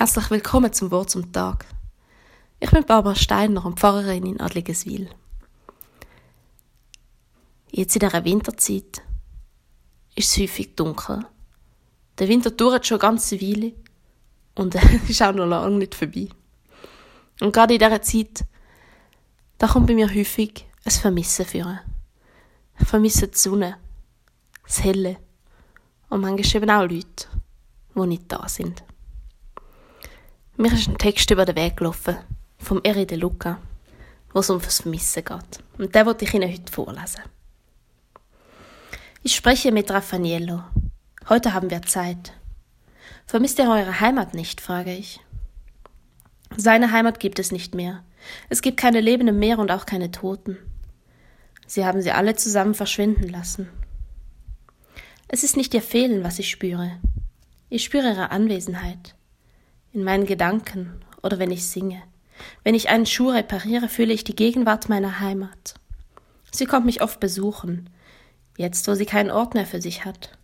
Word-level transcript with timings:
Herzlich 0.00 0.30
willkommen 0.30 0.72
zum 0.72 0.90
Wort 0.92 1.10
zum 1.10 1.30
Tag. 1.30 1.66
Ich 2.58 2.70
bin 2.70 2.86
Barbara 2.86 3.14
Steiner 3.14 3.66
und 3.66 3.78
Pfarrerin 3.78 4.24
in 4.24 4.40
Adligeswil. 4.40 5.10
Jetzt 7.70 7.96
in 7.96 8.00
dieser 8.00 8.24
Winterzeit 8.24 9.02
ist 10.14 10.30
es 10.30 10.38
häufig 10.38 10.74
dunkel. 10.74 11.26
Der 12.18 12.28
Winter 12.28 12.50
dauert 12.50 12.86
schon 12.86 12.98
eine 12.98 13.10
ganze 13.10 13.38
Weile 13.42 13.74
und 14.54 14.74
ist 15.08 15.20
auch 15.20 15.34
noch 15.34 15.44
lange 15.44 15.76
nicht 15.76 15.94
vorbei. 15.94 16.28
Und 17.42 17.52
gerade 17.52 17.74
in 17.74 17.80
dieser 17.80 18.00
Zeit, 18.00 18.46
da 19.58 19.66
kommt 19.66 19.86
bei 19.86 19.94
mir 19.94 20.08
häufig 20.08 20.64
ein 20.82 20.92
Vermissen 20.92 21.44
führen. 21.44 21.78
Ich 22.80 22.88
vermisse 22.88 23.28
die 23.28 23.36
Sonne, 23.36 23.76
das 24.64 24.82
Helle 24.82 25.18
und 26.08 26.22
manchmal 26.22 26.62
eben 26.62 26.70
auch 26.70 26.88
Leute, 26.88 27.26
die 27.94 28.06
nicht 28.06 28.32
da 28.32 28.48
sind. 28.48 28.82
Mir 30.60 30.74
ist 30.74 30.88
ein 30.88 30.98
Text 30.98 31.30
über 31.30 31.46
den 31.46 31.56
Weg 31.56 31.78
gelaufen, 31.78 32.18
vom 32.58 32.82
Eri 32.84 33.06
de 33.06 33.16
Luca, 33.16 33.58
wo 34.34 34.40
es 34.40 34.50
um 34.50 34.60
das 34.60 34.82
Vermissen 34.82 35.24
geht. 35.24 35.64
Und 35.78 35.94
den 35.94 36.04
wollte 36.04 36.26
ich 36.26 36.34
Ihnen 36.34 36.52
heute 36.52 36.70
vorlesen. 36.70 37.22
Ich 39.22 39.34
spreche 39.34 39.72
mit 39.72 39.90
Raffaello. 39.90 40.62
Heute 41.30 41.54
haben 41.54 41.70
wir 41.70 41.80
Zeit. 41.80 42.34
Vermisst 43.24 43.58
ihr 43.58 43.70
eure 43.70 44.00
Heimat 44.00 44.34
nicht, 44.34 44.60
frage 44.60 44.92
ich. 44.92 45.20
Seine 46.54 46.92
Heimat 46.92 47.20
gibt 47.20 47.38
es 47.38 47.52
nicht 47.52 47.74
mehr. 47.74 48.04
Es 48.50 48.60
gibt 48.60 48.76
keine 48.76 49.00
lebenden 49.00 49.38
mehr 49.38 49.58
und 49.58 49.70
auch 49.70 49.86
keine 49.86 50.10
Toten. 50.10 50.58
Sie 51.66 51.86
haben 51.86 52.02
sie 52.02 52.12
alle 52.12 52.36
zusammen 52.36 52.74
verschwinden 52.74 53.30
lassen. 53.30 53.70
Es 55.26 55.42
ist 55.42 55.56
nicht 55.56 55.72
ihr 55.72 55.80
Fehlen, 55.80 56.22
was 56.22 56.38
ich 56.38 56.50
spüre. 56.50 57.00
Ich 57.70 57.82
spüre 57.82 58.10
ihre 58.10 58.30
Anwesenheit 58.30 59.14
in 59.92 60.04
meinen 60.04 60.26
Gedanken 60.26 61.00
oder 61.22 61.38
wenn 61.38 61.50
ich 61.50 61.66
singe. 61.66 62.02
Wenn 62.64 62.74
ich 62.74 62.88
einen 62.88 63.06
Schuh 63.06 63.30
repariere, 63.30 63.88
fühle 63.88 64.12
ich 64.12 64.24
die 64.24 64.36
Gegenwart 64.36 64.88
meiner 64.88 65.20
Heimat. 65.20 65.74
Sie 66.50 66.66
kommt 66.66 66.86
mich 66.86 67.02
oft 67.02 67.20
besuchen, 67.20 67.90
jetzt 68.56 68.86
wo 68.88 68.94
sie 68.94 69.06
keinen 69.06 69.30
Ort 69.30 69.54
mehr 69.54 69.66
für 69.66 69.80
sich 69.80 70.04
hat. 70.04 70.36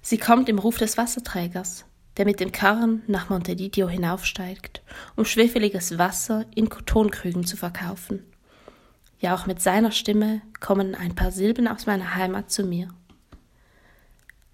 Sie 0.00 0.18
kommt 0.18 0.48
im 0.48 0.58
Ruf 0.58 0.78
des 0.78 0.96
Wasserträgers, 0.96 1.84
der 2.16 2.24
mit 2.24 2.40
dem 2.40 2.52
Karren 2.52 3.02
nach 3.06 3.30
Montevideo 3.30 3.88
hinaufsteigt, 3.88 4.82
um 5.16 5.24
schwefeliges 5.24 5.98
Wasser 5.98 6.44
in 6.54 6.68
Tonkrügen 6.68 7.44
zu 7.46 7.56
verkaufen. 7.56 8.24
Ja, 9.18 9.34
auch 9.34 9.46
mit 9.46 9.62
seiner 9.62 9.92
Stimme 9.92 10.42
kommen 10.60 10.94
ein 10.94 11.14
paar 11.14 11.30
Silben 11.30 11.68
aus 11.68 11.86
meiner 11.86 12.14
Heimat 12.16 12.50
zu 12.50 12.64
mir. 12.64 12.88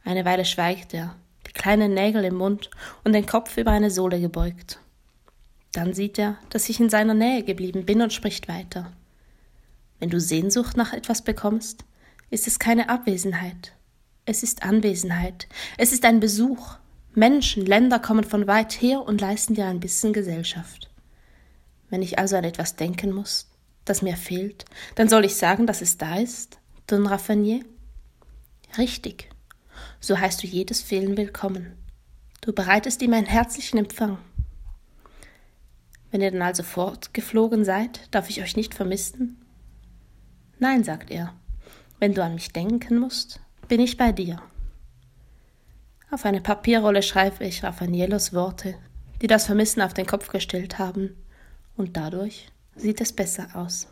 Eine 0.05 0.25
Weile 0.25 0.45
schweigt 0.45 0.95
er, 0.95 1.17
die 1.49 1.53
kleinen 1.53 1.95
Nägel 1.95 2.25
im 2.25 2.37
Mund 2.37 2.71
und 3.05 3.13
den 3.13 3.27
Kopf 3.27 3.57
über 3.57 3.71
eine 3.71 3.91
Sohle 3.91 4.21
gebeugt. 4.21 4.79
Dann 5.73 5.95
sieht 5.95 6.19
er, 6.19 6.39
dass 6.51 6.69
ich 6.69 6.81
in 6.81 6.91
seiner 6.91 7.15
Nähe 7.15 7.43
geblieben 7.43 7.85
bin 7.85 8.03
und 8.03 8.13
spricht 8.13 8.49
weiter. 8.49 8.93
Wenn 9.99 10.11
du 10.11 10.21
Sehnsucht 10.21 10.77
nach 10.77 10.93
etwas 10.93 11.23
bekommst, 11.23 11.85
ist 12.31 12.47
es 12.47 12.59
keine 12.59 12.89
Abwesenheit. 12.89 13.73
Es 14.25 14.43
ist 14.43 14.63
Anwesenheit. 14.63 15.49
Es 15.77 15.93
ist 15.93 16.05
ein 16.05 16.21
Besuch. 16.21 16.77
Menschen, 17.15 17.65
Länder 17.65 17.99
kommen 17.99 18.25
von 18.25 18.47
weit 18.47 18.81
her 18.81 19.03
und 19.03 19.21
leisten 19.21 19.55
dir 19.55 19.67
ein 19.67 19.81
bisschen 19.81 20.13
Gesellschaft. 20.13 20.91
Wenn 21.91 22.03
ich 22.03 22.19
also 22.19 22.37
an 22.37 22.45
etwas 22.45 22.77
denken 22.77 23.13
muss, 23.13 23.49
das 23.85 24.03
mir 24.03 24.17
fehlt, 24.17 24.67
dann 24.95 25.09
soll 25.09 25.25
ich 25.25 25.37
sagen, 25.37 25.67
dass 25.67 25.81
es 25.81 25.97
da 25.97 26.19
ist, 26.19 26.59
Don 26.87 27.07
Raffanier? 27.07 27.61
Richtig 28.77 29.31
so 30.01 30.19
heißt 30.19 30.43
du 30.43 30.47
jedes 30.47 30.83
Fehlen 30.83 31.17
willkommen. 31.17 31.77
Du 32.41 32.53
bereitest 32.53 33.03
ihm 33.03 33.13
einen 33.13 33.27
herzlichen 33.27 33.79
Empfang. 33.79 34.19
Wenn 36.11 36.23
ihr 36.23 36.31
dann 36.31 36.43
also 36.43 36.63
fortgeflogen 36.63 37.65
seid, 37.65 38.09
darf 38.13 38.31
ich 38.31 38.41
euch 38.41 38.57
nicht 38.57 38.75
vermissen? 38.75 39.45
Nein, 40.59 40.83
sagt 40.85 41.11
er, 41.11 41.35
wenn 41.99 42.15
du 42.15 42.23
an 42.23 42.35
mich 42.35 42.53
denken 42.53 42.99
musst, 42.99 43.41
bin 43.69 43.81
ich 43.81 43.97
bei 43.97 44.13
dir. 44.13 44.41
Auf 46.11 46.25
eine 46.25 46.41
Papierrolle 46.41 47.03
schreibe 47.03 47.45
ich 47.45 47.63
Raffanielos 47.63 48.33
Worte, 48.33 48.77
die 49.21 49.27
das 49.27 49.47
Vermissen 49.47 49.83
auf 49.83 49.93
den 49.93 50.07
Kopf 50.07 50.29
gestellt 50.29 50.79
haben, 50.79 51.17
und 51.77 51.97
dadurch 51.97 52.51
sieht 52.75 53.01
es 53.01 53.13
besser 53.13 53.49
aus. 53.55 53.89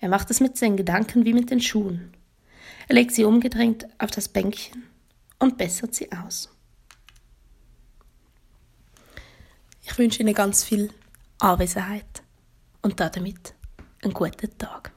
Er 0.00 0.08
macht 0.08 0.30
es 0.30 0.40
mit 0.40 0.56
seinen 0.56 0.76
Gedanken 0.76 1.24
wie 1.24 1.32
mit 1.32 1.50
den 1.50 1.60
Schuhen. 1.60 2.12
Er 2.88 2.94
legt 2.94 3.12
sie 3.12 3.24
umgedreht 3.24 3.86
auf 3.98 4.10
das 4.10 4.28
Bänkchen 4.28 4.84
und 5.38 5.58
bessert 5.58 5.94
sie 5.94 6.10
aus. 6.10 6.48
Ich 9.82 9.96
wünsche 9.98 10.22
Ihnen 10.22 10.34
ganz 10.34 10.64
viel 10.64 10.90
Anwesenheit 11.38 12.22
und 12.80 12.98
damit 12.98 13.54
einen 14.02 14.14
guten 14.14 14.56
Tag. 14.56 14.92